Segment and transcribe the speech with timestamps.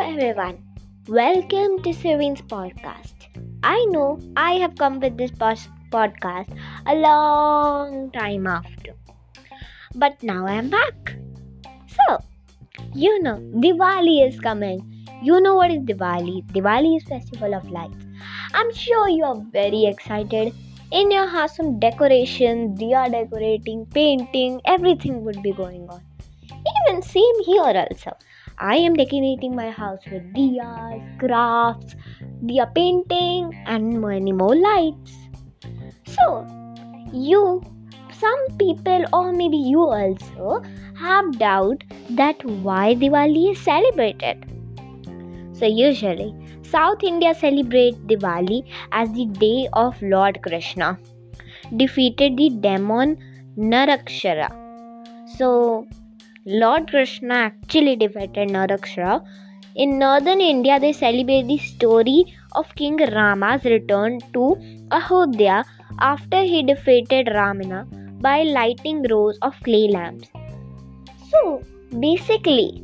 [0.00, 0.56] everyone,
[1.08, 3.14] welcome to Serene's podcast.
[3.64, 6.56] I know I have come with this podcast
[6.86, 8.94] a long time after,
[9.96, 11.16] but now I am back.
[11.88, 12.18] So,
[12.94, 15.04] you know, Diwali is coming.
[15.20, 16.46] You know what is Diwali?
[16.52, 18.06] Diwali is Festival of Lights.
[18.54, 20.54] I'm sure you are very excited.
[20.92, 26.02] In your house, some decoration, diya decorating, painting, everything would be going on.
[26.52, 28.16] Even same here also.
[28.60, 31.94] I am decorating my house with diyas, crafts,
[32.44, 35.12] diya painting, and many more lights.
[36.06, 36.46] So,
[37.12, 37.62] you,
[38.12, 40.62] some people, or maybe you also,
[40.98, 44.44] have doubt that why Diwali is celebrated.
[45.52, 50.98] So, usually, South India celebrate Diwali as the day of Lord Krishna
[51.76, 53.16] defeated the demon
[53.56, 54.50] Narakasura.
[55.36, 55.86] So,
[56.46, 59.26] Lord Krishna actually defeated Narakasura.
[59.74, 64.56] In northern India, they celebrate the story of King Rama's return to
[64.90, 65.64] Ayodhya
[66.00, 67.86] after he defeated Ravana
[68.20, 70.28] by lighting rows of clay lamps.
[71.30, 71.62] So,
[71.98, 72.82] basically,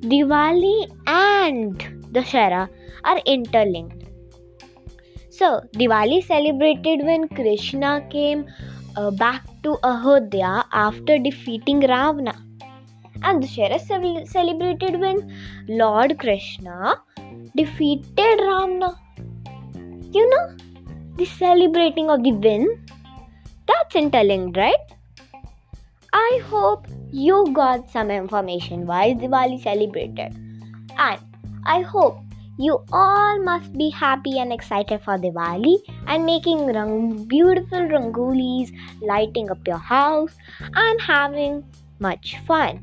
[0.00, 1.78] Diwali and
[2.12, 2.68] Dussehra
[3.04, 4.04] are interlinked.
[5.30, 8.46] So, Diwali celebrated when Krishna came
[8.96, 12.34] uh, back to Ayodhya after defeating Ravana
[13.22, 15.32] and Dussehra is celebrated when
[15.68, 17.00] Lord Krishna
[17.54, 18.98] defeated Ravana.
[20.12, 20.56] You know,
[21.16, 22.86] the celebrating of the win.
[23.66, 24.74] That's interlinked, right?
[26.12, 30.34] I hope you got some information why is Diwali celebrated.
[30.98, 31.20] And
[31.66, 32.18] I hope
[32.58, 39.50] you all must be happy and excited for Diwali and making rang- beautiful rangolis, lighting
[39.50, 41.64] up your house, and having
[41.98, 42.80] much fun.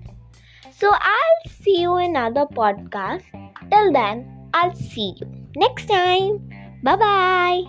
[0.77, 3.23] So I'll see you in another podcast.
[3.69, 6.49] Till then, I'll see you next time.
[6.83, 7.63] Bye bye.